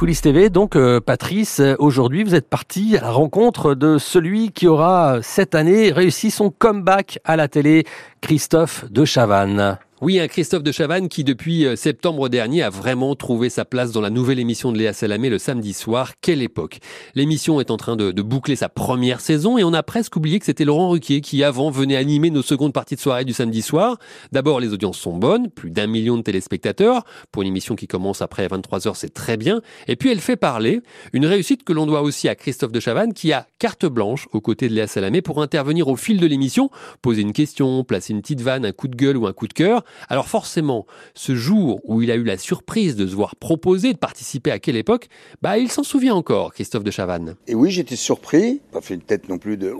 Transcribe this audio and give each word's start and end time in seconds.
TV, 0.00 0.48
donc 0.48 0.76
euh, 0.76 0.98
Patrice, 0.98 1.60
euh, 1.60 1.76
aujourd'hui 1.78 2.24
vous 2.24 2.34
êtes 2.34 2.48
parti 2.48 2.96
à 2.96 3.02
la 3.02 3.10
rencontre 3.10 3.74
de 3.74 3.98
celui 3.98 4.50
qui 4.50 4.66
aura 4.66 5.18
cette 5.20 5.54
année 5.54 5.92
réussi 5.92 6.30
son 6.30 6.48
comeback 6.50 7.18
à 7.24 7.36
la 7.36 7.48
télé, 7.48 7.84
Christophe 8.20 8.84
de 8.90 9.04
Chavannes. 9.04 9.78
Oui, 10.02 10.18
un 10.18 10.28
Christophe 10.28 10.62
de 10.62 10.72
Chavannes 10.72 11.10
qui, 11.10 11.24
depuis 11.24 11.66
euh, 11.66 11.76
septembre 11.76 12.30
dernier, 12.30 12.62
a 12.62 12.70
vraiment 12.70 13.14
trouvé 13.14 13.50
sa 13.50 13.66
place 13.66 13.92
dans 13.92 14.00
la 14.00 14.08
nouvelle 14.08 14.38
émission 14.38 14.72
de 14.72 14.78
Léa 14.78 14.94
Salamé 14.94 15.28
le 15.28 15.36
samedi 15.36 15.74
soir. 15.74 16.12
Quelle 16.22 16.40
époque 16.40 16.78
L'émission 17.14 17.60
est 17.60 17.70
en 17.70 17.76
train 17.76 17.96
de, 17.96 18.10
boucler 18.22 18.56
sa 18.56 18.70
première 18.70 19.20
saison 19.20 19.58
et 19.58 19.64
on 19.64 19.74
a 19.74 19.82
presque 19.82 20.16
oublié 20.16 20.38
que 20.38 20.46
c'était 20.46 20.64
Laurent 20.64 20.88
Ruquier 20.88 21.20
qui, 21.20 21.44
avant, 21.44 21.70
venait 21.70 21.96
animer 21.96 22.30
nos 22.30 22.40
secondes 22.40 22.72
parties 22.72 22.94
de 22.94 23.00
soirée 23.00 23.26
du 23.26 23.34
samedi 23.34 23.60
soir. 23.60 23.98
D'abord, 24.32 24.58
les 24.58 24.72
audiences 24.72 24.98
sont 24.98 25.18
bonnes, 25.18 25.50
plus 25.50 25.70
d'un 25.70 25.86
million 25.86 26.16
de 26.16 26.22
téléspectateurs. 26.22 27.04
Pour 27.30 27.42
une 27.42 27.48
émission 27.48 27.76
qui 27.76 27.86
commence 27.86 28.22
après 28.22 28.48
23 28.48 28.88
heures, 28.88 28.96
c'est 28.96 29.12
très 29.12 29.36
bien. 29.36 29.60
Et 29.86 29.96
puis, 29.96 30.10
elle 30.10 30.20
fait 30.20 30.36
parler. 30.36 30.80
Une 31.12 31.26
réussite 31.26 31.62
que 31.62 31.74
l'on 31.74 31.84
doit 31.84 32.00
aussi 32.00 32.26
à 32.26 32.34
Christophe 32.34 32.72
de 32.72 32.80
Chavannes 32.80 33.12
qui 33.12 33.34
a 33.34 33.46
carte 33.58 33.84
blanche 33.84 34.28
aux 34.32 34.40
côtés 34.40 34.70
de 34.70 34.74
Léa 34.74 34.86
Salamé 34.86 35.20
pour 35.20 35.42
intervenir 35.42 35.88
au 35.88 35.96
fil 35.96 36.20
de 36.20 36.26
l'émission, 36.26 36.70
poser 37.02 37.20
une 37.20 37.34
question, 37.34 37.84
placer 37.84 38.09
une 38.10 38.20
petite 38.22 38.40
vanne, 38.40 38.64
un 38.64 38.72
coup 38.72 38.88
de 38.88 38.96
gueule 38.96 39.16
ou 39.16 39.26
un 39.26 39.32
coup 39.32 39.48
de 39.48 39.52
cœur. 39.52 39.84
Alors 40.08 40.28
forcément, 40.28 40.86
ce 41.14 41.34
jour 41.34 41.80
où 41.84 42.02
il 42.02 42.10
a 42.10 42.14
eu 42.14 42.24
la 42.24 42.38
surprise 42.38 42.96
de 42.96 43.06
se 43.06 43.14
voir 43.14 43.36
proposer 43.36 43.92
de 43.92 43.98
participer 43.98 44.50
à 44.50 44.58
quelle 44.58 44.76
époque, 44.76 45.08
bah 45.42 45.58
il 45.58 45.70
s'en 45.70 45.82
souvient 45.82 46.14
encore, 46.14 46.52
Christophe 46.52 46.84
de 46.84 46.90
Chavannes. 46.90 47.36
Et 47.46 47.54
oui, 47.54 47.70
j'étais 47.70 47.96
surpris, 47.96 48.60
pas 48.72 48.80
fait 48.80 48.94
une 48.94 49.00
tête 49.00 49.28
non 49.28 49.38
plus 49.38 49.56
de 49.56 49.74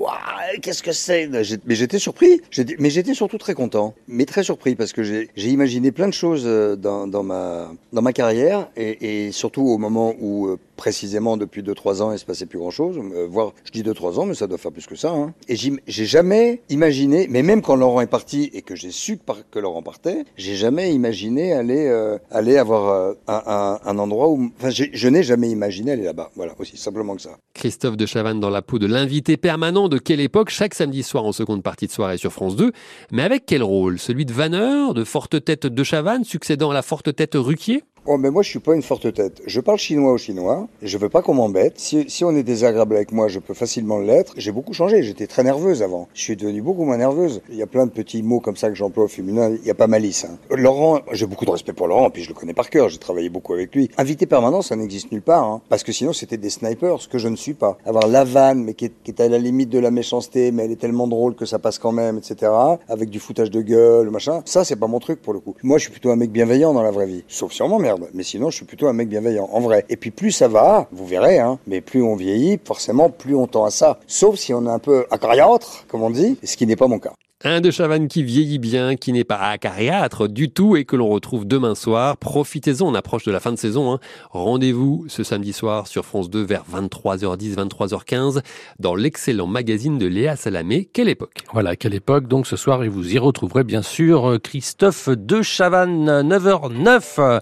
qu'est-ce 0.62 0.82
que 0.82 0.92
c'est? 0.92 1.28
Mais 1.66 1.74
j'étais 1.74 1.98
surpris, 1.98 2.40
mais 2.78 2.90
j'étais 2.90 3.14
surtout 3.14 3.38
très 3.38 3.54
content, 3.54 3.94
mais 4.08 4.24
très 4.24 4.42
surpris 4.42 4.74
parce 4.74 4.92
que 4.92 5.02
j'ai 5.02 5.28
imaginé 5.36 5.92
plein 5.92 6.08
de 6.08 6.14
choses 6.14 6.42
euh, 6.46 6.76
dans, 6.76 7.22
ma, 7.22 7.72
dans 7.92 8.02
ma 8.02 8.12
carrière 8.12 8.68
et, 8.76 9.30
surtout 9.32 9.62
au 9.62 9.78
moment 9.78 10.14
où 10.20 10.48
euh, 10.48 10.58
précisément 10.76 11.36
depuis 11.36 11.62
2-3 11.62 12.02
ans 12.02 12.12
il 12.12 12.18
se 12.18 12.24
passait 12.24 12.46
plus 12.46 12.58
grand 12.58 12.70
chose, 12.70 12.98
euh, 12.98 13.26
voire 13.28 13.52
je 13.64 13.70
dis 13.70 13.82
2-3 13.82 14.18
ans, 14.18 14.26
mais 14.26 14.34
ça 14.34 14.46
doit 14.46 14.58
faire 14.58 14.72
plus 14.72 14.86
que 14.86 14.96
ça. 14.96 15.10
Hein. 15.10 15.34
Et 15.48 15.56
j'ai 15.56 16.06
jamais 16.06 16.62
imaginé, 16.68 17.26
mais 17.30 17.42
même 17.42 17.62
quand 17.62 17.76
Laurent 17.76 18.00
est 18.00 18.06
parti 18.06 18.19
et 18.52 18.62
que 18.62 18.76
j'ai 18.76 18.90
su 18.90 19.18
que 19.50 19.58
Laurent 19.58 19.82
partait, 19.82 20.24
j'ai 20.36 20.54
jamais 20.54 20.92
imaginé 20.92 21.52
aller 21.52 21.86
euh, 21.86 22.18
aller 22.30 22.56
avoir 22.56 22.88
euh, 22.88 23.14
un, 23.26 23.98
endroit 23.98 24.28
où, 24.28 24.50
enfin, 24.58 24.70
je 24.70 25.08
n'ai 25.08 25.22
jamais 25.22 25.50
imaginé 25.50 25.92
aller 25.92 26.04
là-bas. 26.04 26.30
Voilà, 26.36 26.54
aussi 26.58 26.76
simplement 26.76 27.16
que 27.16 27.22
ça. 27.22 27.38
Christophe 27.54 27.96
de 27.96 28.06
Chavannes 28.06 28.40
dans 28.40 28.50
la 28.50 28.62
peau 28.62 28.78
de 28.78 28.86
l'invité 28.86 29.36
permanent 29.36 29.88
de 29.88 29.98
quelle 29.98 30.20
époque 30.20 30.50
chaque 30.50 30.74
samedi 30.74 31.02
soir 31.02 31.24
en 31.24 31.32
seconde 31.32 31.62
partie 31.62 31.86
de 31.86 31.92
soirée 31.92 32.18
sur 32.18 32.32
France 32.32 32.56
2, 32.56 32.72
mais 33.12 33.22
avec 33.22 33.44
quel 33.46 33.62
rôle? 33.62 33.98
Celui 33.98 34.24
de 34.24 34.32
vanneur, 34.32 34.94
de 34.94 35.04
forte 35.04 35.44
tête 35.44 35.66
de 35.66 35.84
Chavannes, 35.84 36.24
succédant 36.24 36.70
à 36.70 36.74
la 36.74 36.82
forte 36.82 37.14
tête 37.14 37.34
Ruquier? 37.34 37.84
Oh, 38.06 38.16
mais 38.16 38.30
moi, 38.30 38.42
je 38.42 38.48
suis 38.48 38.60
pas 38.60 38.74
une 38.74 38.82
forte 38.82 39.12
tête. 39.12 39.42
Je 39.46 39.60
parle 39.60 39.76
chinois 39.76 40.12
aux 40.12 40.18
Chinois. 40.18 40.66
Je 40.80 40.96
veux 40.96 41.10
pas 41.10 41.20
qu'on 41.20 41.34
m'embête. 41.34 41.78
Si, 41.78 42.08
si, 42.08 42.24
on 42.24 42.34
est 42.34 42.42
désagréable 42.42 42.96
avec 42.96 43.12
moi, 43.12 43.28
je 43.28 43.38
peux 43.38 43.52
facilement 43.52 43.98
l'être. 43.98 44.32
J'ai 44.38 44.52
beaucoup 44.52 44.72
changé. 44.72 45.02
J'étais 45.02 45.26
très 45.26 45.42
nerveuse 45.42 45.82
avant. 45.82 46.08
Je 46.14 46.22
suis 46.22 46.36
devenue 46.36 46.62
beaucoup 46.62 46.84
moins 46.84 46.96
nerveuse. 46.96 47.42
Il 47.50 47.56
y 47.56 47.62
a 47.62 47.66
plein 47.66 47.84
de 47.84 47.90
petits 47.90 48.22
mots 48.22 48.40
comme 48.40 48.56
ça 48.56 48.70
que 48.70 48.74
j'emploie 48.74 49.04
au 49.04 49.08
féminin. 49.08 49.50
Il 49.50 49.66
y 49.66 49.70
a 49.70 49.74
pas 49.74 49.86
malice. 49.86 50.24
Hein. 50.24 50.38
Laurent, 50.50 51.00
j'ai 51.12 51.26
beaucoup 51.26 51.44
de 51.44 51.50
respect 51.50 51.74
pour 51.74 51.88
Laurent. 51.88 52.08
Puis 52.08 52.22
je 52.22 52.30
le 52.30 52.34
connais 52.34 52.54
par 52.54 52.70
cœur. 52.70 52.88
J'ai 52.88 52.96
travaillé 52.96 53.28
beaucoup 53.28 53.52
avec 53.52 53.74
lui. 53.74 53.90
Invité 53.98 54.24
permanent, 54.24 54.62
ça 54.62 54.76
n'existe 54.76 55.12
nulle 55.12 55.20
part. 55.20 55.44
Hein, 55.44 55.60
parce 55.68 55.82
que 55.82 55.92
sinon, 55.92 56.14
c'était 56.14 56.38
des 56.38 56.50
snipers, 56.50 57.02
ce 57.02 57.08
que 57.08 57.18
je 57.18 57.28
ne 57.28 57.36
suis 57.36 57.54
pas. 57.54 57.76
Avoir 57.84 58.08
la 58.08 58.24
vanne, 58.24 58.64
mais 58.64 58.72
qui 58.72 58.86
est, 58.86 59.20
à 59.20 59.28
la 59.28 59.38
limite 59.38 59.68
de 59.68 59.78
la 59.78 59.90
méchanceté, 59.90 60.52
mais 60.52 60.64
elle 60.64 60.72
est 60.72 60.80
tellement 60.80 61.06
drôle 61.06 61.34
que 61.34 61.44
ça 61.44 61.58
passe 61.58 61.78
quand 61.78 61.92
même, 61.92 62.16
etc. 62.16 62.50
Avec 62.88 63.10
du 63.10 63.20
foutage 63.20 63.50
de 63.50 63.60
gueule, 63.60 64.08
machin. 64.08 64.40
Ça, 64.46 64.64
c'est 64.64 64.76
pas 64.76 64.86
mon 64.86 65.00
truc 65.00 65.20
pour 65.20 65.34
le 65.34 65.40
coup. 65.40 65.54
Moi, 65.62 65.76
je 65.76 65.82
suis 65.82 65.92
plutôt 65.92 66.10
un 66.10 66.16
mec 66.16 66.30
bienveillant 66.30 66.72
dans 66.72 66.82
la 66.82 66.90
vraie 66.90 67.06
vie. 67.06 67.24
Sauf 67.28 67.52
si 67.52 67.60
on 67.60 67.68
Mais 68.14 68.22
sinon, 68.22 68.50
je 68.50 68.56
suis 68.56 68.64
plutôt 68.64 68.88
un 68.88 68.92
mec 68.92 69.08
bienveillant, 69.08 69.48
en 69.52 69.60
vrai. 69.60 69.84
Et 69.88 69.96
puis 69.96 70.10
plus 70.10 70.32
ça 70.32 70.48
va, 70.48 70.88
vous 70.92 71.06
verrez, 71.06 71.38
hein, 71.38 71.58
mais 71.66 71.80
plus 71.80 72.02
on 72.02 72.16
vieillit, 72.16 72.58
forcément, 72.64 73.10
plus 73.10 73.34
on 73.34 73.46
tend 73.46 73.64
à 73.64 73.70
ça. 73.70 73.98
Sauf 74.06 74.36
si 74.36 74.52
on 74.54 74.66
est 74.66 74.70
un 74.70 74.78
peu 74.78 75.06
acariâtre, 75.10 75.84
comme 75.88 76.02
on 76.02 76.10
dit, 76.10 76.38
ce 76.42 76.56
qui 76.56 76.66
n'est 76.66 76.76
pas 76.76 76.88
mon 76.88 76.98
cas. 76.98 77.12
Un 77.42 77.62
de 77.62 77.70
Chavannes 77.70 78.06
qui 78.06 78.22
vieillit 78.22 78.58
bien, 78.58 78.96
qui 78.96 79.14
n'est 79.14 79.24
pas 79.24 79.38
acariâtre 79.38 80.28
du 80.28 80.50
tout 80.50 80.76
et 80.76 80.84
que 80.84 80.94
l'on 80.94 81.08
retrouve 81.08 81.46
demain 81.46 81.74
soir. 81.74 82.18
Profitez-en, 82.18 82.86
on 82.86 82.94
approche 82.94 83.24
de 83.24 83.32
la 83.32 83.40
fin 83.40 83.50
de 83.50 83.56
saison. 83.56 83.94
Hein. 83.94 83.98
Rendez-vous 84.28 85.06
ce 85.08 85.24
samedi 85.24 85.54
soir 85.54 85.86
sur 85.86 86.04
France 86.04 86.28
2 86.28 86.42
vers 86.42 86.64
23h10, 86.70 87.54
23h15 87.54 88.42
dans 88.78 88.94
l'excellent 88.94 89.46
magazine 89.46 89.96
de 89.96 90.06
Léa 90.06 90.36
Salamé. 90.36 90.90
Quelle 90.92 91.08
époque 91.08 91.38
Voilà, 91.54 91.76
quelle 91.76 91.94
époque. 91.94 92.28
Donc 92.28 92.46
ce 92.46 92.56
soir, 92.56 92.84
et 92.84 92.88
vous 92.88 93.14
y 93.14 93.18
retrouverez 93.18 93.64
bien 93.64 93.80
sûr 93.80 94.36
Christophe 94.42 95.08
de 95.08 95.40
Chavannes, 95.40 96.10
9h09. 96.28 97.40